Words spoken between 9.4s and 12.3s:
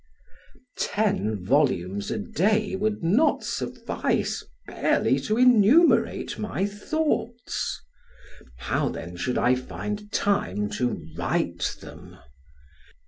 find time to write them?